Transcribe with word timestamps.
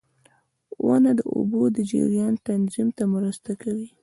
•ونه 0.85 1.11
د 1.19 1.21
اوبو 1.33 1.61
د 1.75 1.77
جریان 1.91 2.33
تنظیم 2.47 2.87
ته 2.97 3.03
مرسته 3.13 3.51
کوي. 3.61 3.89